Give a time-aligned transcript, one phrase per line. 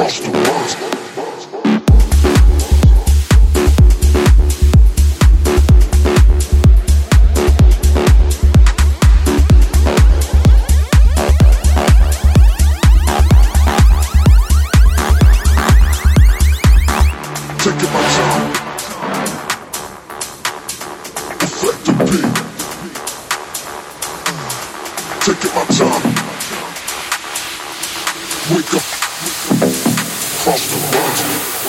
[0.00, 0.76] Take it rise.
[25.20, 26.04] Taking my time.
[28.50, 29.69] Wake up.
[30.42, 31.59] Cross the line.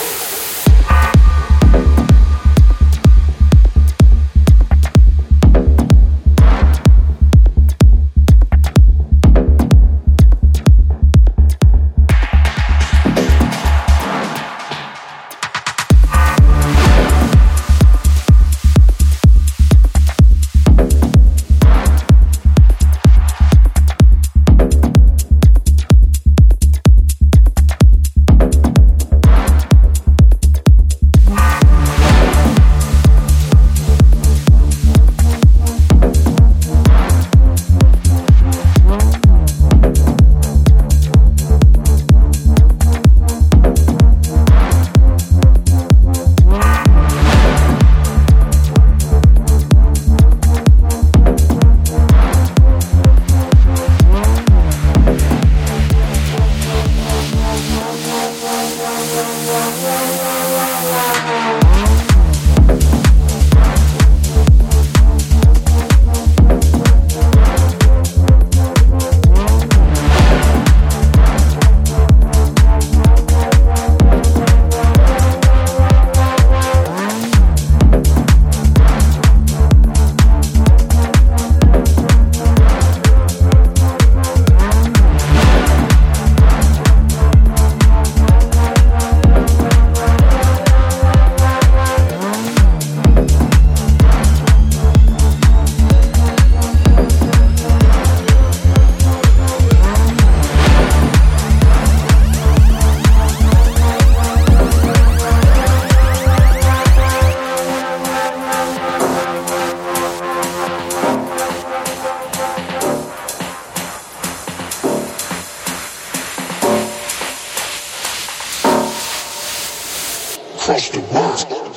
[120.61, 121.70] Across the world.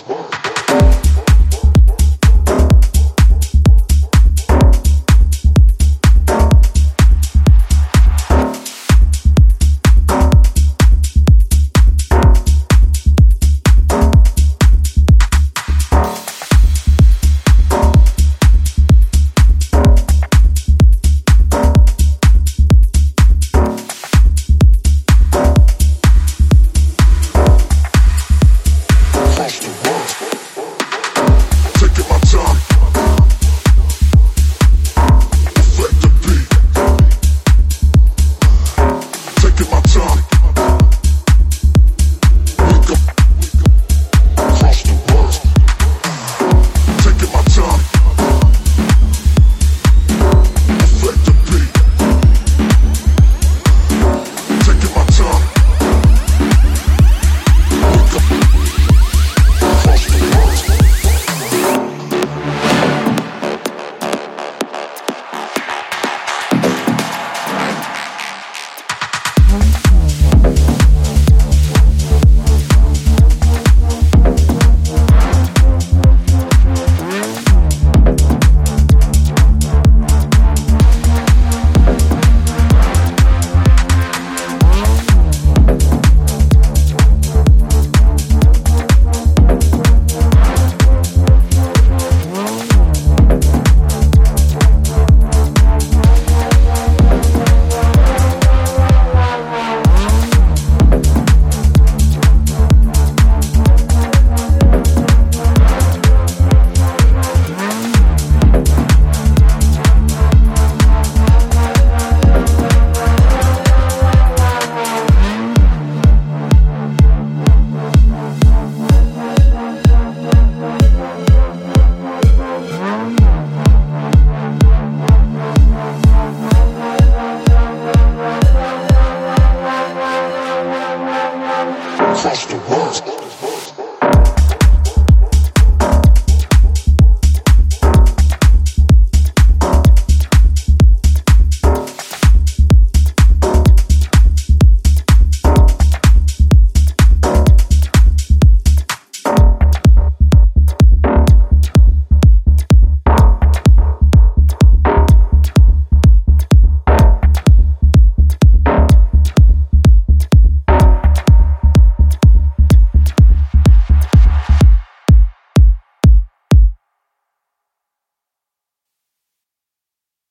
[132.66, 133.23] Horse.